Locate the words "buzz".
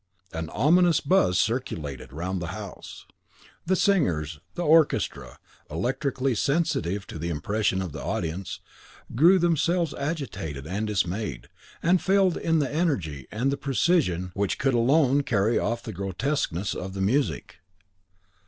0.99-1.37